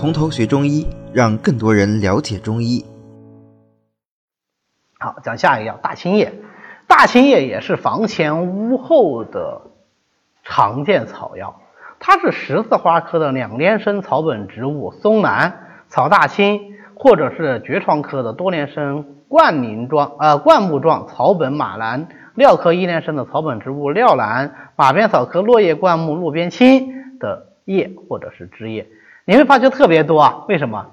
[0.00, 2.86] 从头学中医，让更多人了解中医。
[4.98, 6.32] 好，讲下一个药大青叶。
[6.86, 9.60] 大青叶也是房前屋后的
[10.42, 11.60] 常见草药，
[11.98, 28.88] 它是十字花科的两年生草本植物松兰、草大青，或者是爵床科的多年生灌铃状呃灌木状草本马兰、料科一年生的草本植物料兰、马鞭草科落叶灌木路边青的叶或者是枝叶。
[29.30, 30.44] 你会发觉特别多啊？
[30.48, 30.90] 为什么？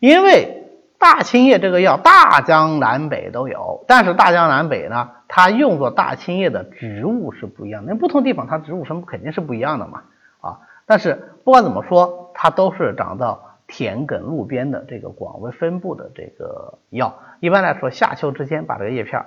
[0.00, 0.66] 因为
[0.98, 7.92] 大青叶这个药大江南北都有，但是大江南北呢，它用作大青叶的植物是不一样的。
[7.92, 10.02] 那不同地方它植物生肯定是不一样的嘛
[10.40, 10.58] 啊！
[10.86, 17.14] 但是不管怎么说，它都是长到田埂路边的这个广为分布的这个药。
[17.38, 19.24] 一般来说，夏秋之间把这个叶片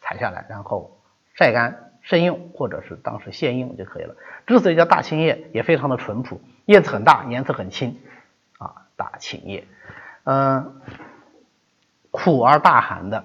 [0.00, 0.96] 采下来，然后
[1.34, 4.14] 晒干生用，或者是当时现用就可以了。
[4.46, 6.40] 之所以叫大青叶，也非常的淳朴。
[6.64, 7.98] 叶子很大，颜色很青，
[8.58, 9.64] 啊，大青叶，
[10.24, 10.80] 嗯，
[12.10, 13.24] 苦而大寒的，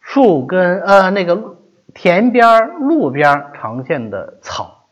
[0.00, 1.56] 树根呃那个
[1.94, 4.86] 田边路边常见的草，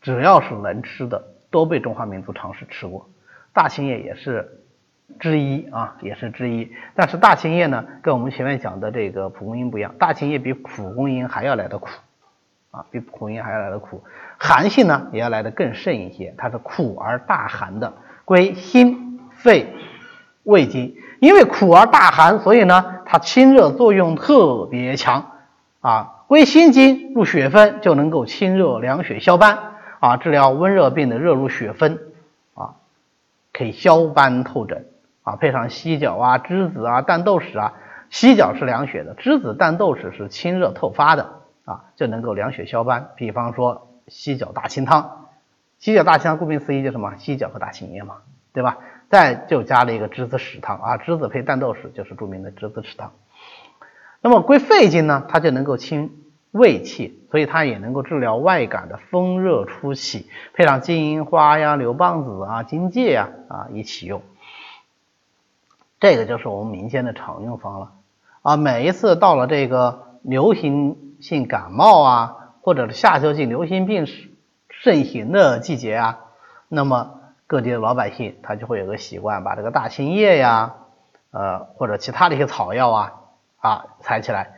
[0.00, 3.08] 只要是能吃的，都被中华民族尝试吃过。
[3.52, 4.60] 大青叶也是
[5.18, 6.70] 之一啊，也是之一。
[6.94, 11.88] 但是大青叶呢，跟我们前面讲的这个蒲公英不一样，大青叶比蒲公英还要来的苦。
[12.76, 14.04] 啊，比蒲公英还要来的苦，
[14.36, 16.34] 寒性呢也要来的更甚一些。
[16.36, 17.94] 它是苦而大寒的，
[18.26, 19.72] 归心肺
[20.42, 20.94] 胃经。
[21.18, 25.30] 因为苦而大寒，所以呢它清热作用特别强
[25.80, 26.12] 啊。
[26.26, 29.58] 归心经入血分，就能够清热凉血消斑
[30.00, 31.98] 啊，治疗温热病的热入血分
[32.52, 32.74] 啊，
[33.54, 34.84] 可以消斑透疹
[35.22, 35.36] 啊。
[35.36, 37.72] 配上犀角啊、栀子啊、淡豆豉啊，
[38.10, 41.45] 犀角是凉血的，栀子、淡豆豉是清热透发的。
[41.66, 43.10] 啊，就能够凉血消斑。
[43.16, 45.26] 比方说犀角大青汤，
[45.78, 47.16] 犀角大青汤顾名思义就什么？
[47.18, 48.18] 犀角和大青叶嘛，
[48.54, 48.78] 对吧？
[49.10, 53.12] 再就加了一个栀子豉汤啊，栀子配淡豆豉就是著名的栀子豉汤。
[54.20, 56.12] 那么归肺经呢，它就能够清
[56.52, 64.22] 胃气，所以它也能够治疗外感的风热初起，配上金银花呀、牛蒡子啊、荆芥呀啊一起用，
[65.98, 67.92] 这个就是我们民间的常用方了
[68.42, 68.56] 啊。
[68.56, 70.96] 每一次到了这个流行。
[71.20, 74.06] 性感冒啊，或者是夏秋季流行病
[74.68, 76.20] 盛行的季节啊，
[76.68, 80.74] 那么各地的老百姓他就会有个习惯，把这个大青叶呀，
[81.30, 83.12] 呃或者其他的一些草药啊
[83.58, 84.52] 啊采起来，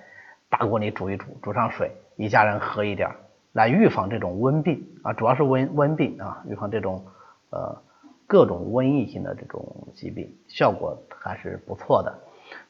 [0.49, 3.11] 大锅里煮一煮，煮上水，一家人喝一点，
[3.53, 7.05] 来预防这种瘟病啊，主要是瘟瘟病啊，预防这种
[7.51, 7.83] 呃
[8.27, 12.19] 各种瘟疫性的这种疾病，效果还是不错的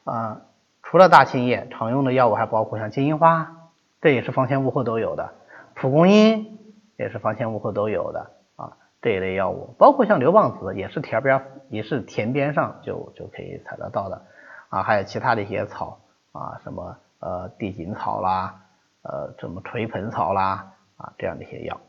[0.03, 0.41] 啊。
[0.83, 3.55] 除了大青叶，常用的药物还包括像金银花。
[4.01, 5.33] 这也是房前屋后都有的，
[5.75, 6.57] 蒲公英
[6.95, 14.21] 也是房前屋后都有的啊，这一类药物，包括像牛蒡子也是田边也是田边上就就可以采得到的
[14.69, 15.99] 啊，还有其他的一些草
[16.31, 18.61] 啊，什么呃地锦草啦，
[19.01, 21.81] 呃什么垂盆草啦啊这样的一些药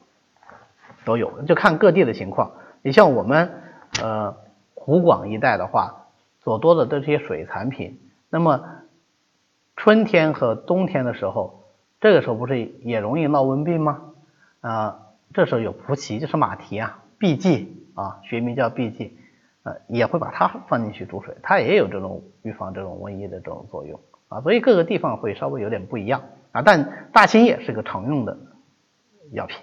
[1.04, 2.50] 都有，就看各地的情况。
[2.82, 3.52] 你像我们
[4.02, 4.36] 呃
[4.74, 6.06] 湖广一带的话，
[6.42, 8.00] 所多的都这些水产品，
[8.30, 8.64] 那么
[9.76, 11.59] 春天和冬天的时候。
[12.00, 14.00] 这个时候不是也容易闹瘟病吗？
[14.62, 15.00] 啊，
[15.34, 19.12] 这时候有蒲萁，就是马蹄啊，荜荠啊，学名叫荜荠，
[19.62, 26.22] 呃，也会把它放进去煮水，它也有这种预防这种瘟疫的这种作用啊，所以各个地方会稍微有点不一样
[26.52, 28.38] 啊，但大青叶是个常用的
[29.32, 29.58] 药品，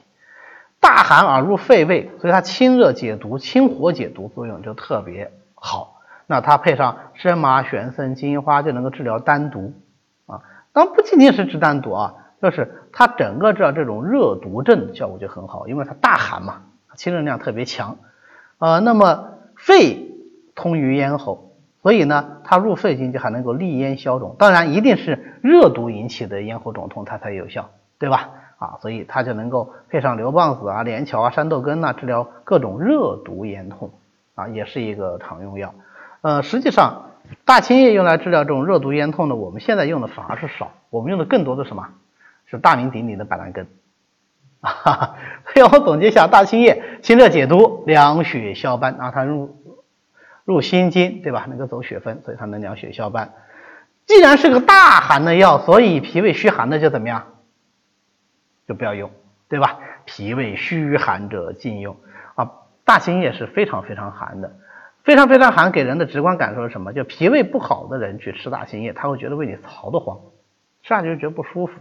[0.80, 6.02] 大寒而入肺胃，所以它清热解毒、清火解毒作用就特别好。
[6.28, 9.74] 那它配上生麻、玄参、金银花，就能够治疗丹毒
[10.28, 12.16] 啊，当然不仅仅是治丹毒啊。
[12.42, 16.64] 就是它整个这这种热毒症效果就很好，因为它大寒嘛，
[16.96, 17.98] 清热量特别强，
[18.59, 20.12] 呃，那么肺
[20.56, 24.36] 通于咽喉，所以呢，它入肺经就还能够利咽消肿。
[24.38, 28.29] 当然，一定是热毒引起的咽喉肿痛，它才有效，对吧？
[28.59, 33.91] 啊，所以它就能够配上牛蒡子啊、连翘啊、山豆根呐，治疗各种热毒咽痛
[34.34, 35.73] 啊，也是一个常用药。
[36.22, 37.11] 呃，实际上
[37.46, 41.90] 大青叶用来治疗这种热毒咽痛呢，我们现在用的反而是少，我们用的更多的什么？
[42.49, 43.67] 是大名鼎鼎的板蓝根，
[44.61, 45.17] 啊，
[45.53, 49.55] 所以我总结一下，大青叶清热解毒、凉血消斑啊，它入
[50.46, 51.46] 入心经，对吧？
[51.49, 53.34] 能够走血分，所以它能凉血消斑。
[54.05, 57.28] 既然是个大寒的药，所以脾胃虚寒的就怎么样？
[58.66, 59.11] 就不要用，
[59.49, 59.79] 对吧？
[60.05, 61.97] 脾胃虚寒者禁用
[62.35, 62.49] 啊。
[62.85, 64.55] 大青叶是非常非常寒的，
[65.03, 66.94] 非常非常寒，给人的直观感受是什么？
[66.94, 70.17] 就脾胃不好的人去吃大青叶，他会觉得胃里潮得慌，
[70.84, 71.73] 吃下去就觉得不舒服。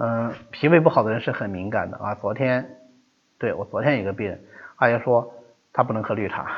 [0.00, 2.14] 嗯，脾胃不好的人是很敏感的啊。
[2.14, 2.78] 昨天，
[3.36, 4.40] 对我昨天有个病人，
[4.76, 5.34] 阿姨说
[5.72, 6.52] 他不能喝绿茶，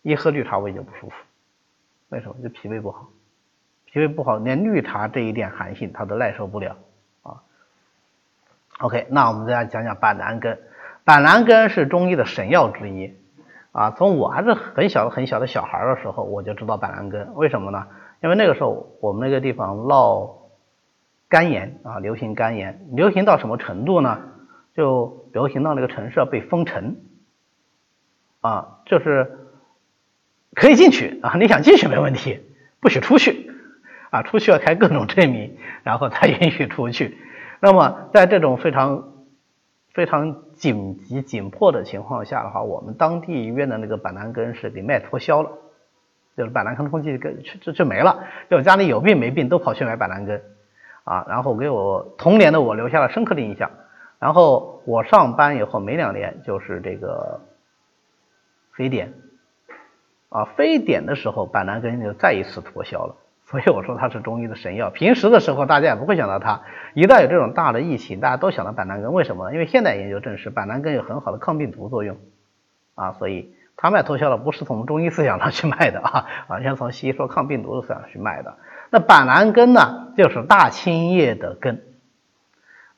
[0.00, 1.14] 一喝绿茶胃就不舒服，
[2.08, 2.34] 为什么？
[2.42, 3.06] 就脾胃不好，
[3.84, 6.78] 脾胃不好，连绿茶这一点寒性他都耐受不了
[7.22, 7.42] 啊。
[8.78, 10.58] OK，那我们再来讲讲板蓝根，
[11.04, 13.14] 板蓝根是中医的神药之一
[13.72, 13.90] 啊。
[13.98, 17.86] 从我还是很小很小的小孩的时候，我就知道板蓝根，为什么呢？
[18.22, 20.37] 因为那个时候我们那个地方闹
[21.28, 24.20] 肝炎啊，流行肝炎，流行到什么程度呢？
[24.74, 26.96] 就流行到那个城市被封城
[28.40, 29.38] 啊，就是
[30.54, 32.40] 可以进去啊，你想进去没问题，
[32.80, 33.50] 不许出去
[34.10, 37.18] 啊，出去要开各种证明，然后才允许出去。
[37.60, 39.12] 那么在这种非常
[39.92, 45.50] 非常紧急紧迫的情况下的话，我们当地医院的那个板蓝根是给卖脱销了，
[46.36, 50.40] 就是板蓝根冲剂跟就就没了，就家里有病没病都跑去买板蓝根。
[51.08, 53.70] 啊，然后给我童年的我留下了深刻的印象。
[54.18, 57.40] 然后我上班以后没两年就是这个
[58.72, 59.14] 非典
[60.28, 63.14] 啊，非典的时候板蓝根就再一次脱销了。
[63.46, 64.90] 所以我说它是中医的神药。
[64.90, 66.60] 平时的时候大家也不会想到它，
[66.92, 69.14] 一旦有这种大的疫情，大家都想到板蓝根。
[69.14, 69.52] 为什么？
[69.54, 72.18] 因为现代研究证实板蓝根有很好的抗病毒作用
[72.94, 78.56] 啊，所以它卖脱销了，不是从中医思想上去卖的啊，完全从西医说抗病毒的思想去卖的。
[78.90, 81.82] 那板蓝根呢，就是大青叶的根，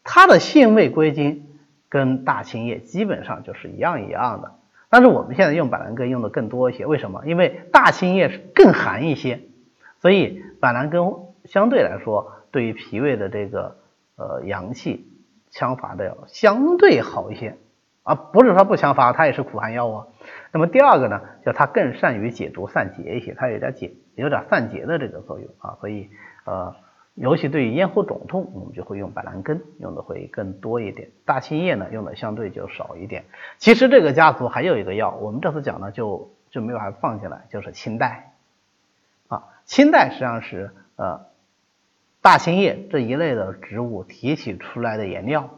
[0.05, 1.47] 它的性味归经
[1.89, 4.53] 跟大青叶基本上就是一样一样的。
[4.89, 7.23] 但是我们现在用板蓝根用的更多一些，为什么？
[7.27, 9.41] 因为大青叶是更寒一些，
[10.01, 11.03] 所以板蓝根
[11.45, 13.77] 相对来说对于脾胃的这个
[14.17, 15.09] 呃阳气
[15.51, 17.57] 枪法的要相对好一些
[18.11, 20.07] 啊，不是说不枪伐，它也是苦寒药啊。
[20.53, 23.93] 那么第二个呢，就它更善于解毒散结一些，它有点解。
[24.17, 26.11] 有点散结的这个作用啊，所以
[26.45, 26.77] 呃，
[27.15, 33.25] 尤其对于咽喉肿痛，我们就会用板蓝根用的会更多一点，大青叶呢用的相对就少一点。
[33.57, 38.35] 其实这个家族还有一个药，我们这次讲呢就就没有把它放进来，就是青黛
[39.29, 41.21] 啊，青黛实际上是呃
[42.21, 45.49] 大青叶这一类的植物提取出来的原料，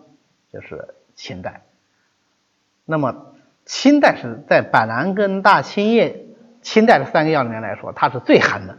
[0.52, 1.62] 就是青黛。
[2.84, 3.34] 那么
[3.64, 6.26] 青黛是在板蓝根、大青叶。
[6.62, 8.78] 清代的三个药里面来说，它是最寒的，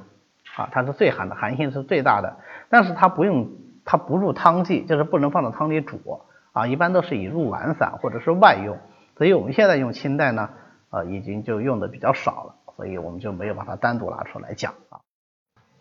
[0.55, 2.37] 啊，它是最寒的，寒性是最大的。
[2.69, 3.51] 但是它不用，
[3.83, 6.21] 它不入汤剂，就是不能放到汤里煮，
[6.53, 8.77] 啊，一般都是以入丸散或者是外用。
[9.17, 10.51] 所以我们现在用清代呢，
[10.91, 15.03] 呃，已经就用的比较少了，所以我们就没有把它单独拿出来讲啊。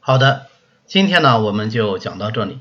[0.00, 0.46] 好的，
[0.84, 2.60] 今天呢我们就讲到这里。